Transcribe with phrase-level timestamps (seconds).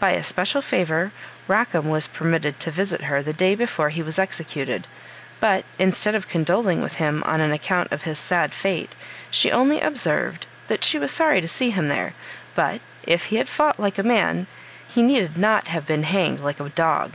[0.00, 1.12] By a special favor,
[1.46, 4.86] Rackam was permitted to visit her the day before he was executed;
[5.40, 8.94] but, instead of condoling with him on account of his sad fate,
[9.30, 12.14] she only observed, that she was sorry to see him there,
[12.54, 14.46] but if he had fought like a man
[14.86, 17.12] he needed not have been hanged like a dog.